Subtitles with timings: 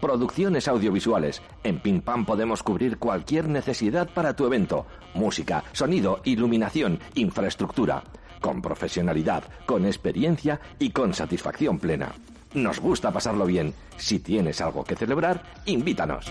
[0.00, 1.42] producciones audiovisuales.
[1.62, 4.86] En Ping Pam podemos cubrir cualquier necesidad para tu evento.
[5.14, 8.04] Música, sonido, iluminación, infraestructura.
[8.40, 12.14] Con profesionalidad, con experiencia y con satisfacción plena.
[12.54, 13.74] Nos gusta pasarlo bien.
[13.96, 16.30] Si tienes algo que celebrar, invítanos.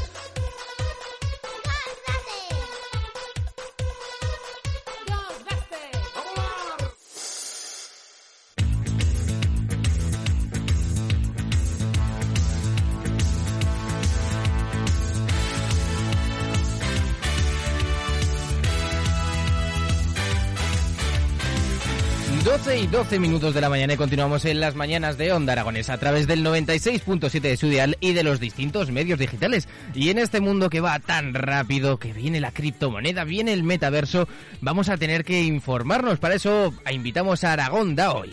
[22.71, 25.91] 12 y 12 minutos de la mañana y continuamos en las mañanas de Onda Aragonesa
[25.91, 29.67] a través del 96.7 de su dial y de los distintos medios digitales.
[29.93, 34.29] Y en este mundo que va tan rápido, que viene la criptomoneda, viene el metaverso,
[34.61, 36.19] vamos a tener que informarnos.
[36.19, 38.23] Para eso invitamos a Aragón Dao.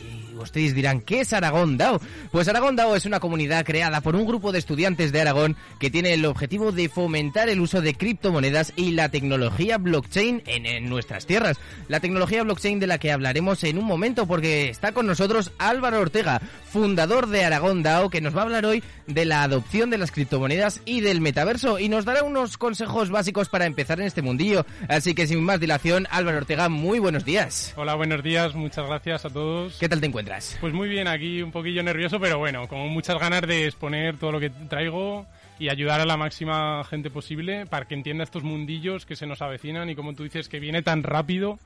[0.42, 2.00] Ustedes dirán, ¿qué es Aragón DAO?
[2.30, 5.90] Pues Aragón DAO es una comunidad creada por un grupo de estudiantes de Aragón que
[5.90, 10.88] tiene el objetivo de fomentar el uso de criptomonedas y la tecnología blockchain en, en
[10.88, 11.58] nuestras tierras.
[11.88, 16.00] La tecnología blockchain de la que hablaremos en un momento porque está con nosotros Álvaro
[16.00, 19.98] Ortega, fundador de Aragón DAO, que nos va a hablar hoy de la adopción de
[19.98, 24.22] las criptomonedas y del metaverso y nos dará unos consejos básicos para empezar en este
[24.22, 24.66] mundillo.
[24.88, 27.72] Así que sin más dilación, Álvaro Ortega, muy buenos días.
[27.76, 29.76] Hola, buenos días, muchas gracias a todos.
[29.78, 30.27] ¿Qué tal te encuentras?
[30.60, 34.32] Pues muy bien, aquí un poquillo nervioso, pero bueno, con muchas ganas de exponer todo
[34.32, 35.26] lo que traigo
[35.58, 39.42] y ayudar a la máxima gente posible para que entienda estos mundillos que se nos
[39.42, 41.58] avecinan y como tú dices que viene tan rápido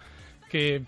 [0.51, 0.83] que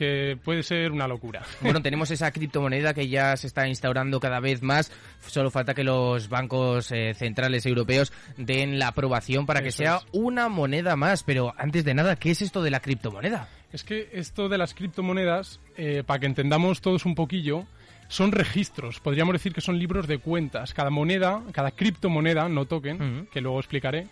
[0.00, 1.42] que puede ser una locura.
[1.60, 4.90] Bueno, tenemos esa criptomoneda que ya se está instaurando cada vez más.
[5.26, 10.48] Solo falta que los bancos eh, centrales europeos den la aprobación para que sea una
[10.48, 11.22] moneda más.
[11.22, 13.46] Pero antes de nada, ¿qué es esto de la criptomoneda?
[13.72, 17.66] Es que esto de las criptomonedas, eh, para que entendamos todos un poquillo,
[18.08, 18.98] son registros.
[18.98, 20.74] Podríamos decir que son libros de cuentas.
[20.74, 24.08] Cada moneda, cada criptomoneda, no token, que luego explicaré,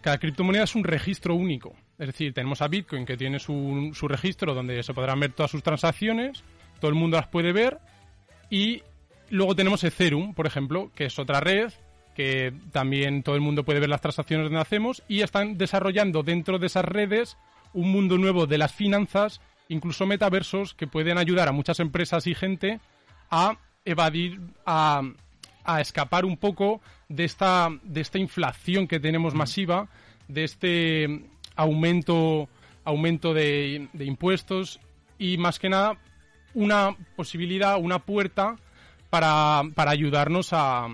[0.00, 1.74] cada criptomoneda es un registro único.
[1.98, 5.50] Es decir, tenemos a Bitcoin que tiene su, su registro donde se podrán ver todas
[5.50, 6.42] sus transacciones,
[6.80, 7.78] todo el mundo las puede ver,
[8.50, 8.82] y
[9.30, 11.72] luego tenemos Ethereum, por ejemplo, que es otra red
[12.14, 16.58] que también todo el mundo puede ver las transacciones donde hacemos y están desarrollando dentro
[16.58, 17.36] de esas redes
[17.74, 22.34] un mundo nuevo de las finanzas, incluso metaversos que pueden ayudar a muchas empresas y
[22.34, 22.80] gente
[23.30, 25.02] a evadir, a,
[25.64, 29.88] a escapar un poco de esta, de esta inflación que tenemos masiva,
[30.28, 31.26] de este
[31.56, 32.48] aumento,
[32.84, 34.80] aumento de, de impuestos
[35.18, 35.98] y más que nada
[36.54, 38.56] una posibilidad, una puerta
[39.10, 40.88] para, para ayudarnos a,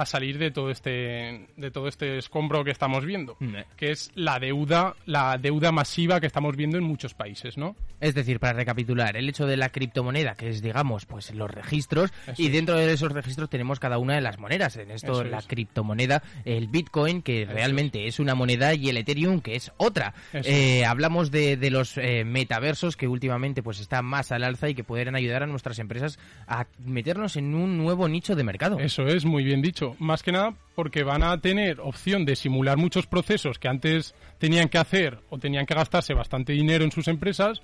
[0.00, 3.54] a salir de todo este de todo este escombro que estamos viendo, Mm.
[3.76, 7.74] que es la deuda, la deuda masiva que estamos viendo en muchos países, ¿no?
[8.00, 12.12] Es decir, para recapitular, el hecho de la criptomoneda, que es, digamos, pues los registros,
[12.28, 12.52] Eso y es.
[12.52, 14.76] dentro de esos registros tenemos cada una de las monedas.
[14.76, 15.46] En esto, Eso la es.
[15.46, 18.20] criptomoneda, el Bitcoin, que realmente es.
[18.20, 20.14] una moneda, y el Ethereum, que es otra.
[20.32, 24.74] Eh, hablamos de, de los eh, metaversos, que últimamente pues está más al alza y
[24.74, 28.78] que pueden ayudar a nuestras empresas a meternos en un nuevo nicho de mercado.
[28.78, 29.87] Eso es muy bien dicho.
[29.98, 34.68] Más que nada porque van a tener opción de simular muchos procesos que antes tenían
[34.68, 37.60] que hacer o tenían que gastarse bastante dinero en sus empresas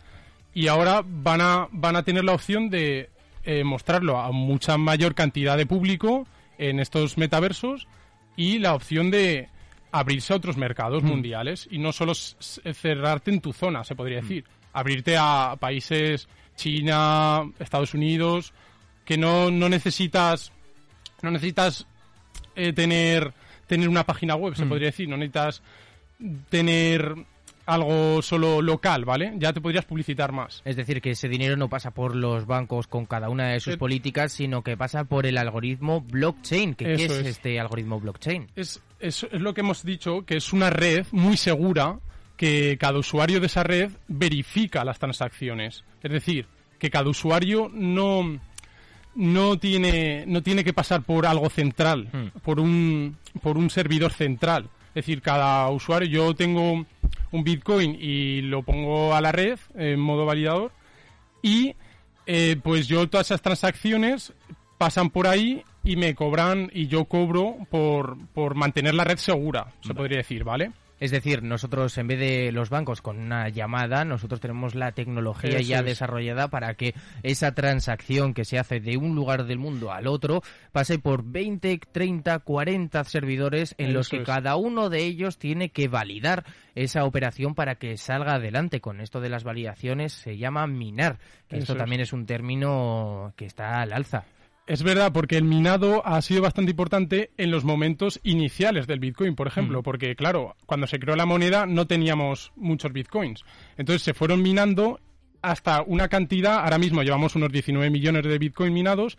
[0.52, 3.10] y ahora van a, van a tener la opción de
[3.44, 6.26] eh, mostrarlo a mucha mayor cantidad de público
[6.58, 7.86] en estos metaversos
[8.36, 9.48] y la opción de
[9.92, 14.44] abrirse a otros mercados mundiales y no solo cerrarte en tu zona, se podría decir.
[14.72, 18.52] Abrirte a países China, Estados Unidos,
[19.04, 20.52] que no, no necesitas
[21.22, 21.86] no necesitas
[22.56, 23.32] eh, tener
[23.66, 25.62] tener una página web, se podría decir, no necesitas
[26.50, 27.15] tener
[27.66, 29.32] algo solo local, ¿vale?
[29.38, 30.60] Ya te podrías publicitar más.
[30.66, 33.75] Es decir, que ese dinero no pasa por los bancos con cada una de sus
[33.75, 36.74] Eh, políticas, sino que pasa por el algoritmo blockchain.
[36.74, 37.27] ¿Qué, es, es.
[37.27, 38.48] este algoritmo blockchain?
[38.54, 41.98] Es, es, es lo que hemos dicho, que es una red muy segura
[42.36, 45.84] que cada usuario de esa red verifica las transacciones.
[46.03, 46.47] Es decir,
[46.78, 48.39] que cada usuario no,
[49.15, 52.39] no, tiene, no tiene que pasar por algo central, Hmm.
[52.43, 54.69] por, un, por un servidor central.
[54.89, 56.84] Es decir, cada usuario, yo tengo
[57.33, 60.71] un Bitcoin y lo pongo a la red en modo validador
[61.43, 61.75] y
[62.27, 64.33] eh, pues yo todas esas transacciones
[64.78, 69.66] pasan por ahí y me cobran y yo cobro por, por mantener la red segura,
[69.81, 70.71] se podría decir, ¿vale?
[71.00, 75.60] Es decir, nosotros en vez de los bancos con una llamada, nosotros tenemos la tecnología
[75.60, 80.06] ya desarrollada para que esa transacción que se hace de un lugar del mundo al
[80.06, 80.42] otro
[80.72, 85.88] pase por 20, 30, 40 servidores en los que cada uno de ellos tiene que
[85.88, 86.44] validar
[86.74, 88.80] esa operación para que salga adelante.
[88.80, 91.18] Con esto de las validaciones se llama minar,
[91.48, 94.24] que esto también es un término que está al alza.
[94.66, 99.34] Es verdad, porque el minado ha sido bastante importante en los momentos iniciales del Bitcoin,
[99.34, 99.83] por ejemplo, mm.
[99.83, 103.45] porque claro, cuando se creó la moneda no teníamos muchos Bitcoins.
[103.77, 105.01] Entonces se fueron minando
[105.43, 109.19] hasta una cantidad, ahora mismo llevamos unos 19 millones de Bitcoin minados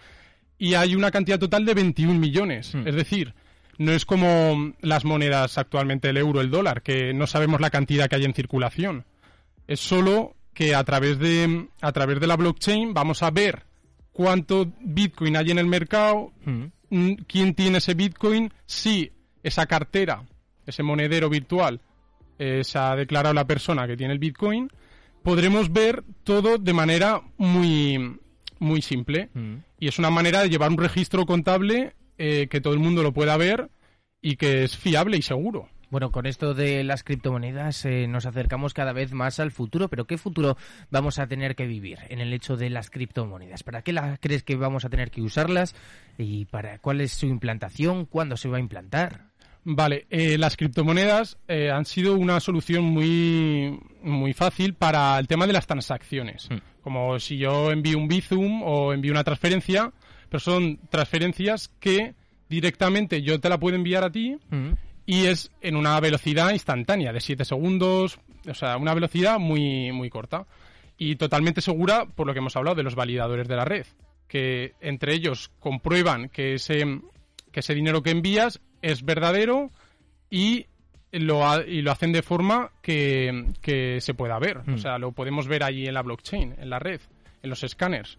[0.57, 2.73] y hay una cantidad total de 21 millones.
[2.73, 2.87] Mm.
[2.87, 3.35] Es decir,
[3.77, 8.07] no es como las monedas actualmente, el euro, el dólar, que no sabemos la cantidad
[8.07, 9.05] que hay en circulación.
[9.67, 13.63] Es solo que a través de, a través de la blockchain vamos a ver
[14.15, 16.63] cuánto Bitcoin hay en el mercado, mm.
[17.27, 19.11] Quién tiene ese Bitcoin, si
[19.43, 20.23] esa cartera,
[20.65, 21.81] ese monedero virtual,
[22.39, 24.69] eh, se ha declarado la persona que tiene el Bitcoin,
[25.21, 28.17] podremos ver todo de manera muy,
[28.59, 29.29] muy simple.
[29.33, 29.55] Mm.
[29.79, 33.11] Y es una manera de llevar un registro contable eh, que todo el mundo lo
[33.11, 33.69] pueda ver
[34.21, 35.67] y que es fiable y seguro.
[35.95, 40.03] Bueno, con esto de las criptomonedas eh, nos acercamos cada vez más al futuro, pero
[40.03, 40.57] ¿qué futuro
[40.91, 43.63] vamos a tener que vivir en el hecho de las criptomonedas?
[43.63, 45.73] ¿Para qué crees que vamos a tener que usarlas
[46.17, 48.07] y para cuál es su implantación?
[48.07, 49.27] ¿Cuándo se va a implantar?
[49.63, 55.47] Vale, eh, las criptomonedas eh, han sido una solución muy, muy fácil para el tema
[55.47, 56.49] de las transacciones.
[56.49, 56.57] Hmm.
[56.81, 59.93] Como si yo envío un Bizum o envío una transferencia,
[60.27, 62.15] pero son transferencias que
[62.49, 64.73] directamente yo te la puedo enviar a ti hmm
[65.05, 70.09] y es en una velocidad instantánea de 7 segundos, o sea, una velocidad muy, muy
[70.09, 70.45] corta
[70.97, 73.85] y totalmente segura por lo que hemos hablado de los validadores de la red,
[74.27, 77.01] que entre ellos comprueban que ese,
[77.51, 79.71] que ese dinero que envías es verdadero
[80.29, 80.67] y
[81.11, 84.57] lo, y lo hacen de forma que, que se pueda ver.
[84.57, 84.77] O mm.
[84.77, 87.01] sea, lo podemos ver allí en la blockchain, en la red,
[87.43, 88.17] en los escáneres.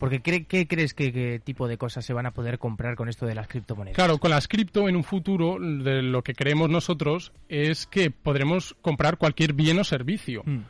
[0.00, 3.26] Porque ¿qué, crees que qué tipo de cosas se van a poder comprar con esto
[3.26, 3.94] de las criptomonedas?
[3.94, 8.74] Claro, con las cripto en un futuro, de lo que creemos nosotros es que podremos
[8.80, 10.42] comprar cualquier bien o servicio.
[10.46, 10.60] Mm.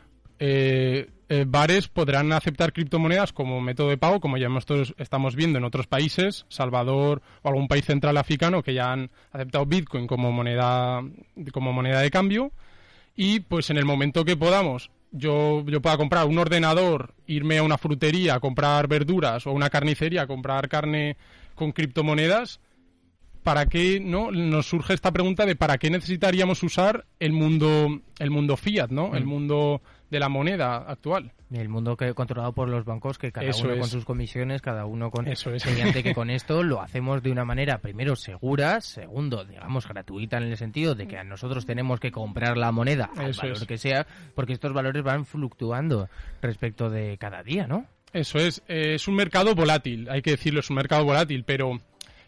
[0.41, 4.49] Eh, eh, bares podrán aceptar criptomonedas como método de pago, como ya
[4.99, 9.65] estamos viendo en otros países, Salvador o algún país central africano que ya han aceptado
[9.65, 11.05] Bitcoin como moneda,
[11.53, 12.51] como moneda de cambio.
[13.15, 17.63] Y pues en el momento que podamos yo, yo pueda comprar un ordenador, irme a
[17.63, 21.17] una frutería a comprar verduras o una carnicería a comprar carne
[21.55, 22.61] con criptomonedas,
[23.43, 28.31] ¿para qué no nos surge esta pregunta de para qué necesitaríamos usar el mundo el
[28.31, 29.15] mundo fiat, ¿no?
[29.15, 29.29] El mm.
[29.29, 31.33] mundo de la moneda actual.
[31.53, 35.11] El mundo que controlado por los bancos, que cada uno con sus comisiones, cada uno
[35.11, 35.27] con...
[35.27, 35.67] Eso es.
[35.67, 40.45] Mediante que con esto lo hacemos de una manera, primero, segura, segundo, digamos, gratuita en
[40.45, 44.07] el sentido de que a nosotros tenemos que comprar la moneda al valor que sea,
[44.35, 46.09] porque estos valores van fluctuando
[46.41, 47.87] respecto de cada día, ¿no?
[48.13, 48.63] Eso es.
[48.69, 51.81] Eh, es un mercado volátil, hay que decirlo, es un mercado volátil, pero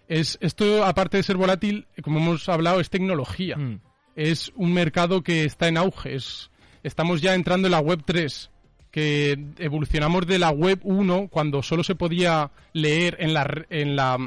[0.08, 3.56] es esto, aparte de ser volátil, como hemos hablado, es tecnología.
[3.56, 3.80] Mm.
[4.14, 6.50] Es un mercado que está en auge, es
[6.82, 8.50] estamos ya entrando en la web 3,
[8.92, 14.18] que evolucionamos de la web 1 cuando solo se podía leer en la en la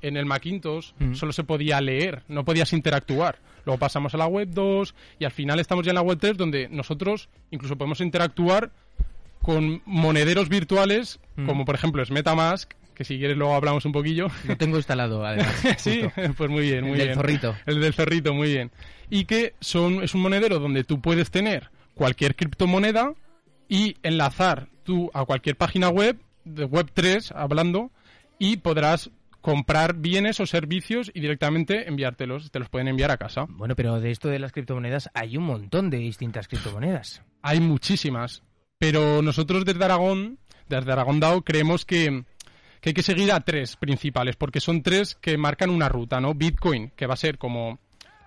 [0.00, 1.14] en el Macintosh, mm.
[1.14, 3.38] solo se podía leer, no podías interactuar.
[3.64, 6.36] Luego pasamos a la web 2 y al final estamos ya en la web 3
[6.36, 8.70] donde nosotros incluso podemos interactuar
[9.42, 11.46] con monederos virtuales, mm.
[11.46, 14.28] como por ejemplo es MetaMask, que si quieres luego hablamos un poquillo.
[14.46, 15.54] Lo tengo instalado, además.
[15.78, 16.02] sí,
[16.36, 17.08] pues muy bien, muy el bien.
[17.08, 17.56] Del zorrito.
[17.66, 18.70] El del zorrito, muy bien.
[19.10, 23.14] Y que son, es un monedero donde tú puedes tener cualquier criptomoneda
[23.72, 27.90] y enlazar tú a cualquier página web, de Web3 hablando,
[28.38, 29.10] y podrás
[29.40, 33.46] comprar bienes o servicios y directamente enviártelos, te los pueden enviar a casa.
[33.48, 37.22] Bueno, pero de esto de las criptomonedas hay un montón de distintas criptomonedas.
[37.40, 38.42] Hay muchísimas,
[38.76, 40.38] pero nosotros desde Aragón,
[40.68, 42.24] desde Aragón DAO, creemos que,
[42.82, 46.34] que hay que seguir a tres principales, porque son tres que marcan una ruta, ¿no?
[46.34, 47.78] Bitcoin, que va a ser como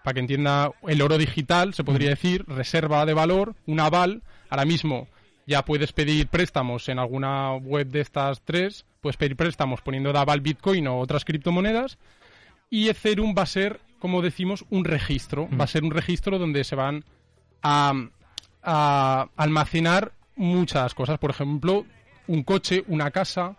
[0.04, 4.24] para que entienda el oro digital, se podría decir, reserva de valor, un aval.
[4.50, 5.08] Ahora mismo
[5.46, 10.20] ya puedes pedir préstamos en alguna web de estas tres, puedes pedir préstamos poniendo de
[10.20, 11.98] aval Bitcoin o otras criptomonedas.
[12.70, 15.48] Y Ethereum va a ser, como decimos, un registro.
[15.58, 17.06] Va a ser un registro donde se van
[17.62, 17.94] a,
[19.36, 21.20] almacenar muchas cosas.
[21.20, 21.86] Por ejemplo,
[22.28, 23.56] un coche, una casa,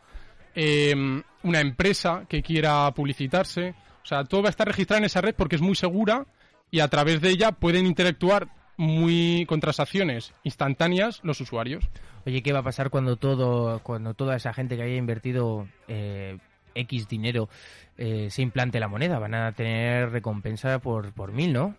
[0.54, 3.74] em, una empresa que quiera publicitarse.
[4.02, 6.26] O sea, todo va a estar registrado en esa red porque es muy segura
[6.70, 11.88] y a través de ella pueden interactuar muy con transacciones instantáneas los usuarios.
[12.26, 16.38] Oye, ¿qué va a pasar cuando todo, cuando toda esa gente que haya invertido eh,
[16.74, 17.48] X dinero
[17.96, 19.18] eh, se implante la moneda?
[19.18, 21.74] Van a tener recompensa por, por mil, ¿no?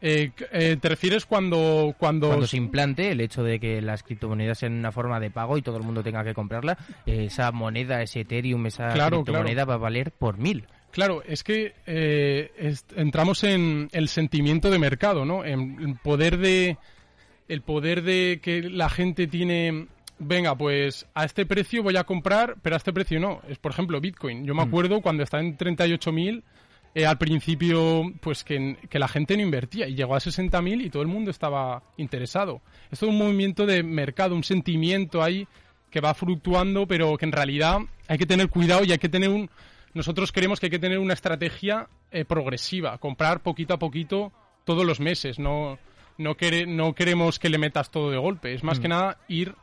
[0.00, 2.28] Eh, eh, ¿Te refieres cuando, cuando...
[2.28, 5.62] Cuando se implante el hecho de que las criptomonedas sean una forma de pago y
[5.62, 9.78] todo el mundo tenga que comprarla, eh, esa moneda, ese Ethereum, esa criptomoneda va a
[9.78, 10.66] valer por mil.
[10.90, 11.74] Claro, es que
[12.96, 15.44] entramos en el sentimiento de mercado, ¿no?
[15.44, 16.76] En el poder de
[17.48, 22.56] el poder de que la gente tiene venga, pues a este precio voy a comprar,
[22.62, 23.40] pero a este precio no.
[23.48, 24.44] Es, por ejemplo, Bitcoin.
[24.44, 24.68] Yo me mm.
[24.68, 26.42] acuerdo cuando estaba en 38.000,
[26.94, 31.02] eh, al principio, pues que, la gente no invertía y llegó a 60.000 y todo
[31.02, 32.60] el mundo estaba interesado.
[32.90, 35.46] Esto es un movimiento de mercado, un sentimiento ahí
[35.90, 37.78] que va fluctuando, pero que en realidad
[38.08, 39.48] hay que tener cuidado y hay que tener un...
[39.94, 44.32] Nosotros creemos que hay que tener una estrategia eh, progresiva, comprar poquito a poquito
[44.64, 45.78] todos los meses, no,
[46.18, 48.82] no, no queremos que le metas todo de golpe, es más mm.
[48.82, 49.54] que nada ir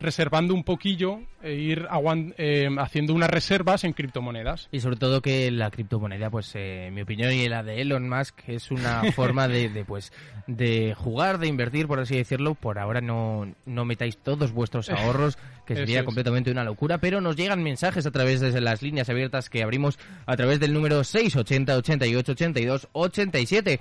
[0.00, 1.88] reservando un poquillo e ir
[2.36, 4.68] eh, haciendo unas reservas en criptomonedas.
[4.72, 8.08] Y sobre todo que la criptomoneda, pues eh, en mi opinión y la de Elon
[8.08, 10.12] Musk, es una forma de, pues
[10.46, 12.54] de jugar, de invertir, por así decirlo.
[12.54, 17.36] Por ahora no, no metáis todos vuestros ahorros, que sería completamente una locura, pero nos
[17.36, 21.76] llegan mensajes a través de las líneas abiertas que abrimos a través del número 680
[21.76, 23.80] 88 82 87.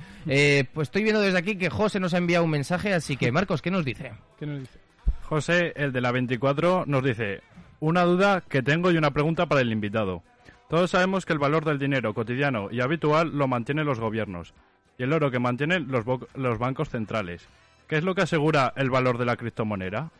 [0.74, 3.62] pues estoy viendo desde aquí que José nos ha enviado un mensaje, así que Marcos,
[3.62, 4.12] ¿qué nos dice?
[4.38, 4.87] ¿Qué nos dice?
[5.28, 7.42] José, el de la 24, nos dice,
[7.80, 10.24] una duda que tengo y una pregunta para el invitado.
[10.70, 14.54] Todos sabemos que el valor del dinero cotidiano y habitual lo mantienen los gobiernos
[14.98, 16.06] y el oro que mantienen los,
[16.36, 17.48] los bancos centrales.
[17.88, 20.12] ¿Qué es lo que asegura el valor de la criptomoneda?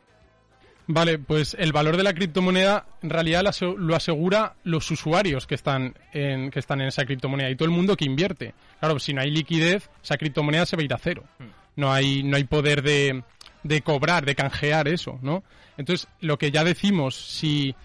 [0.88, 3.44] Vale, pues el valor de la criptomoneda en realidad
[3.78, 7.76] lo asegura los usuarios que están en que están en esa criptomoneda y todo el
[7.76, 8.54] mundo que invierte.
[8.80, 11.24] Claro, si no hay liquidez, esa criptomoneda se va a ir a cero.
[11.40, 11.46] Hmm.
[11.76, 13.22] No hay no hay poder de,
[13.64, 15.44] de cobrar, de canjear eso, ¿no?
[15.78, 17.76] Entonces, lo que ya decimos, si,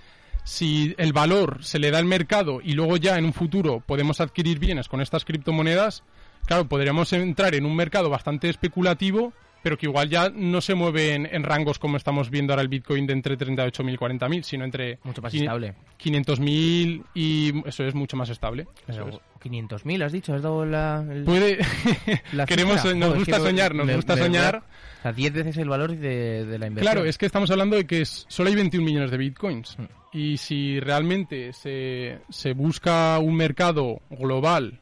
[0.45, 4.21] si el valor se le da al mercado y luego ya en un futuro podemos
[4.21, 6.03] adquirir bienes con estas criptomonedas,
[6.47, 11.15] claro, podríamos entrar en un mercado bastante especulativo, pero que igual ya no se mueve
[11.15, 14.99] en, rangos como estamos viendo ahora el Bitcoin de entre 38.000 y 40.000, sino entre
[15.05, 15.75] mucho más estable.
[16.03, 18.67] 500.000 y eso es mucho más estable.
[18.89, 21.59] 500.000 has dicho, has dado la Puede
[22.47, 24.63] queremos nos gusta soñar, nos gusta soñar.
[24.99, 26.93] O sea, 10 veces el valor de, la inversión.
[26.93, 29.77] Claro, es que estamos hablando de que solo hay 21 millones de bitcoins.
[29.79, 29.85] Mm.
[30.17, 34.81] Y si realmente se, se busca un mercado global,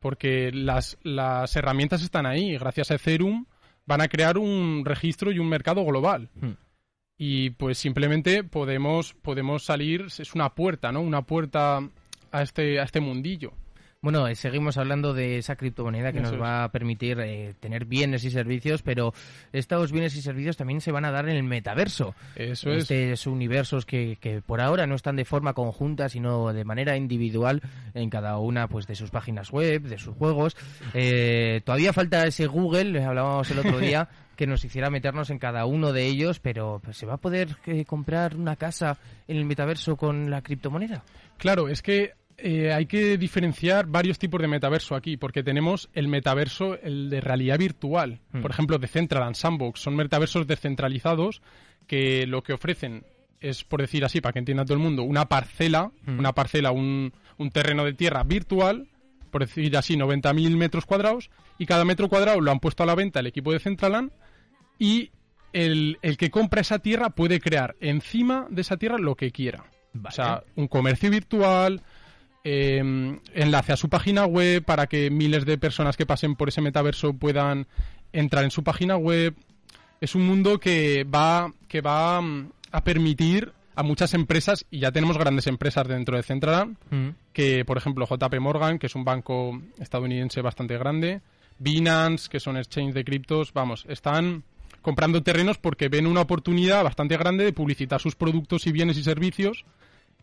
[0.00, 3.46] porque las, las herramientas están ahí, gracias a Ethereum,
[3.86, 6.28] van a crear un registro y un mercado global.
[6.34, 6.50] Mm.
[7.18, 11.00] Y pues simplemente podemos, podemos salir, es una puerta, ¿no?
[11.02, 11.80] Una puerta
[12.32, 13.52] a este, a este mundillo.
[14.04, 18.24] Bueno, eh, seguimos hablando de esa criptomoneda que nos va a permitir eh, tener bienes
[18.24, 19.14] y servicios, pero
[19.52, 22.12] estos bienes y servicios también se van a dar en el metaverso.
[22.34, 23.26] Eso es.
[23.28, 27.62] universos que, que, por ahora no están de forma conjunta, sino de manera individual
[27.94, 30.56] en cada una pues de sus páginas web, de sus juegos.
[30.94, 35.64] Eh, todavía falta ese Google, hablábamos el otro día, que nos hiciera meternos en cada
[35.64, 37.56] uno de ellos, pero pues, ¿se va a poder
[37.86, 41.04] comprar una casa en el metaverso con la criptomoneda?
[41.38, 46.08] Claro, es que eh, hay que diferenciar varios tipos de metaverso aquí, porque tenemos el
[46.08, 48.18] metaverso, el de realidad virtual.
[48.32, 48.42] Hmm.
[48.42, 51.40] Por ejemplo, Decentraland, Sandbox, son metaversos descentralizados
[51.86, 53.04] que lo que ofrecen
[53.40, 56.18] es, por decir así, para que entienda todo el mundo, una parcela, hmm.
[56.18, 58.88] una parcela, un, un, terreno de tierra virtual,
[59.30, 62.96] por decir así, 90.000 metros cuadrados, y cada metro cuadrado lo han puesto a la
[62.96, 64.10] venta el equipo de Decentraland,
[64.80, 65.12] y
[65.52, 69.64] el, el que compra esa tierra puede crear encima de esa tierra lo que quiera.
[70.04, 71.82] O sea, un comercio virtual,
[72.44, 76.60] Em, enlace a su página web para que miles de personas que pasen por ese
[76.60, 77.68] metaverso puedan
[78.12, 79.34] entrar en su página web.
[80.00, 84.90] Es un mundo que va, que va mm, a permitir a muchas empresas, y ya
[84.90, 87.08] tenemos grandes empresas dentro de Central, mm.
[87.32, 91.20] que por ejemplo JP Morgan, que es un banco estadounidense bastante grande,
[91.60, 94.42] Binance, que son exchange de criptos, vamos, están
[94.82, 99.04] comprando terrenos porque ven una oportunidad bastante grande de publicitar sus productos y bienes y
[99.04, 99.64] servicios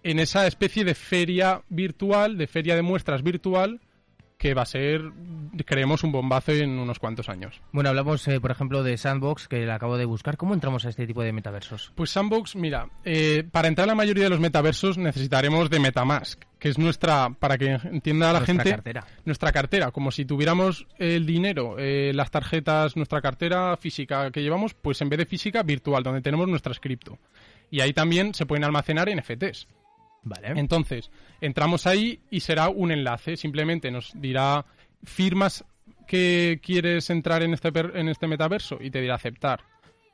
[0.04, 3.82] en esa especie de feria virtual, de feria de muestras virtual,
[4.40, 5.02] que va a ser,
[5.66, 7.62] creemos, un bombazo en unos cuantos años.
[7.74, 10.38] Bueno, hablamos, eh, por ejemplo, de Sandbox, que la acabo de buscar.
[10.38, 11.92] ¿Cómo entramos a este tipo de metaversos?
[11.94, 16.42] Pues Sandbox, mira, eh, para entrar a la mayoría de los metaversos necesitaremos de Metamask,
[16.58, 19.06] que es nuestra, para que entienda la gente, cartera.
[19.26, 19.92] nuestra cartera.
[19.92, 25.10] Como si tuviéramos el dinero, eh, las tarjetas, nuestra cartera física que llevamos, pues en
[25.10, 27.20] vez de física, virtual, donde tenemos nuestra cripto.
[27.72, 29.68] Y ahí también se pueden almacenar NFTs.
[30.44, 33.38] Entonces, entramos ahí y será un enlace.
[33.38, 34.66] Simplemente nos dirá
[35.04, 35.64] firmas
[36.08, 39.62] que quieres entrar en este, en este metaverso y te dirá aceptar.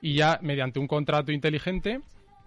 [0.02, 2.02] Y ya mediante un contrato inteligente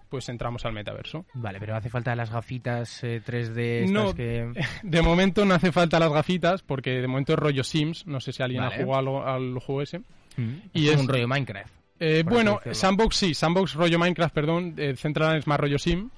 [0.09, 1.25] pues entramos al metaverso.
[1.35, 4.51] Vale, pero hace falta las gafitas 3D eh, estas no, que...
[4.83, 8.33] de momento no hace falta las gafitas porque de momento es rollo Sims, no sé
[8.33, 9.99] si alguien ha jugado al, juego ese.
[10.35, 10.55] Mm.
[10.73, 11.73] y es, un rollo Minecraft.
[11.99, 16.09] Eh, bueno, Sandbox sí, Sandbox rollo Minecraft, perdón, eh, Central es más rollo Sim.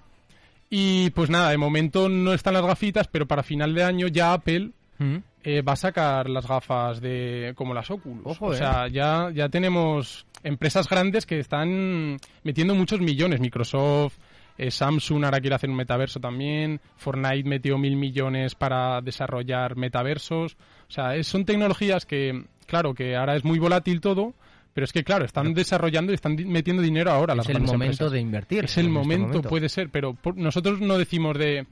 [0.73, 4.31] Y pues nada, de momento no están las gafitas, pero para final de año ya
[4.31, 5.17] Apple mm.
[5.43, 8.37] eh, va a sacar las gafas de como las Oculus.
[8.39, 13.41] o sea, ya, ya tenemos empresas grandes que están metiendo muchos millones.
[13.41, 14.17] Microsoft,
[14.57, 16.79] eh, Samsung ahora quiere hacer un metaverso también.
[16.95, 20.55] Fortnite metió mil millones para desarrollar metaversos.
[20.87, 24.35] O sea, son tecnologías que, claro, que ahora es muy volátil todo.
[24.73, 27.33] Pero es que, claro, están desarrollando y están metiendo dinero ahora.
[27.33, 28.65] Es el momento de invertir.
[28.65, 29.89] Es el este momento, puede ser.
[29.89, 31.65] Pero nosotros no decimos de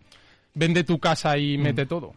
[0.54, 1.62] vende tu casa y mm.
[1.62, 2.14] mete todo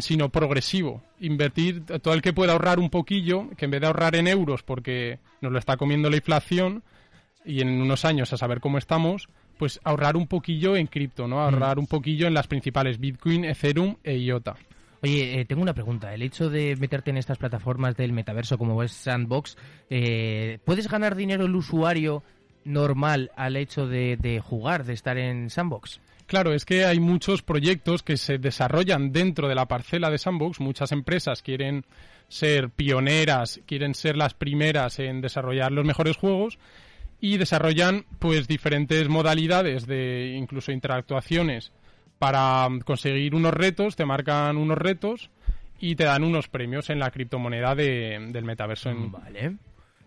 [0.00, 1.02] sino progresivo.
[1.18, 4.62] Invertir, todo el que pueda ahorrar un poquillo, que en vez de ahorrar en euros
[4.62, 6.84] porque nos lo está comiendo la inflación
[7.44, 9.28] y en unos años a saber cómo estamos,
[9.58, 11.40] pues ahorrar un poquillo en cripto, ¿no?
[11.40, 11.80] Ahorrar mm.
[11.80, 14.56] un poquillo en las principales Bitcoin, Ethereum e IOTA.
[15.02, 16.12] Oye, eh, tengo una pregunta.
[16.12, 19.56] El hecho de meterte en estas plataformas del metaverso como es Sandbox,
[19.88, 22.22] eh, ¿puedes ganar dinero el usuario
[22.64, 26.00] normal al hecho de, de jugar, de estar en Sandbox?
[26.26, 30.60] Claro, es que hay muchos proyectos que se desarrollan dentro de la parcela de Sandbox.
[30.60, 31.84] Muchas empresas quieren
[32.28, 36.58] ser pioneras, quieren ser las primeras en desarrollar los mejores juegos
[37.20, 41.72] y desarrollan pues diferentes modalidades de incluso interactuaciones
[42.20, 45.30] para conseguir unos retos, te marcan unos retos
[45.80, 48.90] y te dan unos premios en la criptomoneda del metaverso.
[48.94, 49.56] Vale.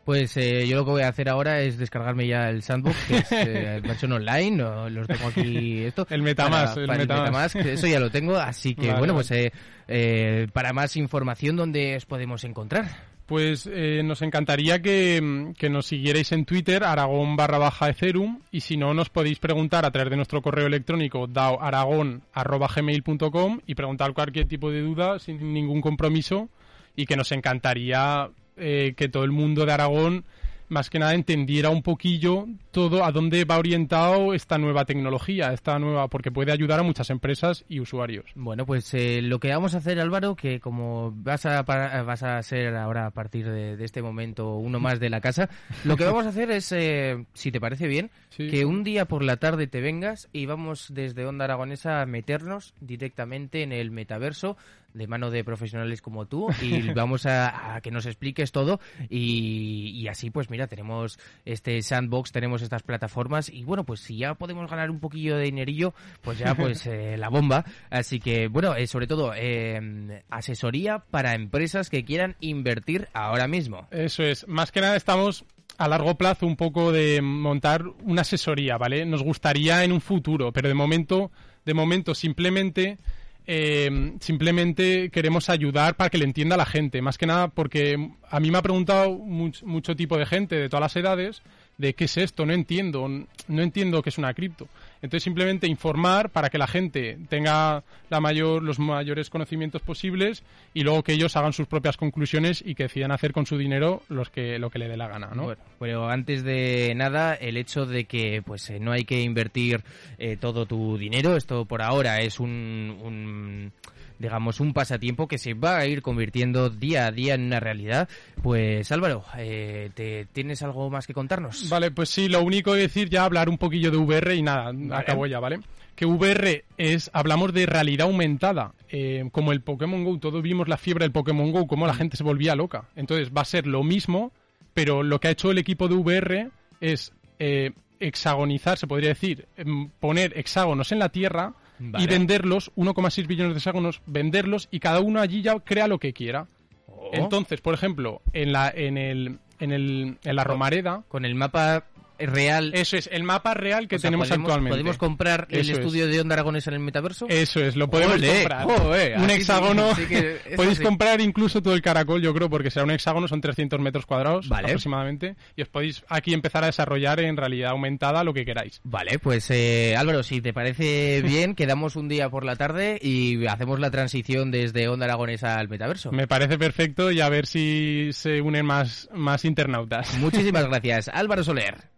[0.05, 3.17] Pues eh, yo lo que voy a hacer ahora es descargarme ya el Sandbox, que
[3.17, 6.05] es eh, versión online, los tengo aquí esto.
[6.07, 7.55] el Metamask, el, Metamask.
[7.55, 9.51] eso ya lo tengo, así que bueno, pues eh,
[9.87, 13.12] eh, para más información, ¿dónde os podemos encontrar?
[13.25, 15.21] Pues eh, nos encantaría que,
[15.69, 19.91] nos siguierais en Twitter, aragón barra baja Ethereum, y si no, nos podéis preguntar a
[19.91, 26.49] través de nuestro correo electrónico daoaragon.gmail.com y preguntar cualquier tipo de duda sin ningún compromiso
[26.95, 30.25] y que nos encantaría eh, que todo el mundo de Aragón
[30.73, 35.77] más que nada entendiera un poquillo todo a dónde va orientado esta nueva tecnología, esta
[35.79, 38.25] nueva, porque puede ayudar a muchas empresas y usuarios.
[38.35, 42.41] Bueno, pues eh, lo que vamos a hacer, Álvaro, que como vas a, vas a
[42.41, 45.49] ser ahora a partir de, este momento uno más de la casa,
[45.85, 49.23] lo que vamos a hacer es, eh, si te parece bien, que un día por
[49.23, 54.57] la tarde te vengas y vamos desde Onda Aragonesa a meternos directamente en el metaverso
[54.93, 58.79] de mano de profesionales como tú y vamos a, que nos expliques todo.
[59.09, 64.35] Y, así pues mira tenemos este sandbox tenemos estas plataformas y bueno pues si ya
[64.35, 67.65] podemos ganar un poquillo de dinerillo pues ya pues eh, la bomba.
[67.89, 73.87] Así que bueno eh, sobre todo eh, asesoría para empresas que quieran invertir ahora mismo.
[73.91, 74.47] Eso es.
[74.47, 75.45] Más que nada estamos
[75.77, 80.51] a largo plazo un poco de montar una asesoría vale nos gustaría en un futuro
[80.51, 81.31] pero de momento
[81.65, 82.99] de momento simplemente
[83.45, 88.39] eh, simplemente queremos ayudar para que le entienda la gente, más que nada porque a
[88.39, 91.41] mí me ha preguntado mucho tipo de gente de todas las edades
[91.77, 94.67] de qué es esto, no entiendo, no entiendo qué es una cripto.
[95.01, 100.83] Entonces simplemente informar para que la gente tenga la mayor, los mayores conocimientos posibles y
[100.83, 104.29] luego que ellos hagan sus propias conclusiones y que decidan hacer con su dinero los
[104.29, 105.53] que, lo que le dé la gana, ¿no?
[105.79, 109.83] pero antes de nada, el hecho de que pues eh, no hay que invertir
[110.17, 113.73] eh, todo tu dinero, esto por ahora es un
[114.19, 118.09] digamos, un pasatiempo que se va a ir convirtiendo día a día en una realidad.
[118.41, 121.69] Pues Álvaro, eh, ¿te, ¿tienes algo más que contarnos?
[121.69, 124.71] Vale, pues sí, lo único que decir ya hablar un poquillo de VR y nada,
[124.97, 125.59] acabo ya, ¿vale?
[125.95, 130.77] Que VR es, hablamos de realidad aumentada, eh, como el Pokémon Go, todos vimos la
[130.77, 131.97] fiebre del Pokémon Go, como la mm.
[131.97, 132.89] gente se volvía loca.
[132.95, 134.31] Entonces va a ser lo mismo,
[134.73, 136.49] pero lo que ha hecho el equipo de VR
[136.81, 141.53] es eh, hexagonizar, se podría decir, em, poner hexágonos en la Tierra
[141.97, 146.13] y venderlos, 1,6 billones de hexágonos, venderlos y cada uno allí ya crea lo que
[146.13, 146.47] quiera.
[146.87, 147.09] Oh.
[147.13, 151.03] Entonces, por ejemplo, en la, en el, en el, en la Romareda.
[151.07, 151.85] Con el mapa
[152.25, 152.71] real.
[152.73, 154.71] Eso es, el mapa real que tenemos actualmente.
[154.71, 157.27] ¿Podemos comprar el estudio de Onda Aragones en el metaverso?
[157.29, 158.67] Eso es, lo podemos comprar.
[158.67, 159.91] un hexágono.
[160.55, 164.05] podéis comprar incluso todo el caracol, yo creo, porque será un hexágono, son 300 metros
[164.05, 165.35] cuadrados aproximadamente.
[165.55, 168.81] Y os podéis aquí empezar a desarrollar en realidad aumentada lo que queráis.
[168.83, 173.45] Vale, pues eh, Álvaro, si te parece bien, quedamos un día por la tarde y
[173.47, 176.11] hacemos la transición desde Onda Aragonesa al metaverso.
[176.11, 180.17] Me parece perfecto y a ver si se unen más, más internautas.
[180.17, 181.09] Muchísimas gracias.
[181.09, 181.93] Álvaro Soler.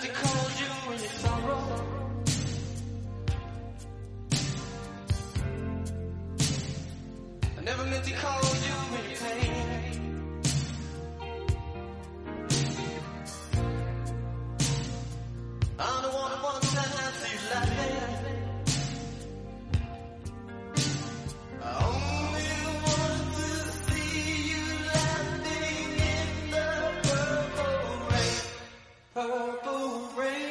[0.00, 0.35] to come.